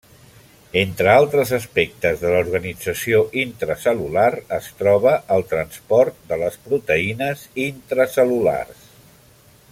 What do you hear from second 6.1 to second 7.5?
de les proteïnes